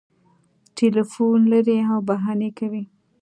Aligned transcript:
ټلیفون 0.77 1.39
لري 1.51 1.77
او 1.91 1.97
بهانې 2.07 2.49
کوي 2.59 2.83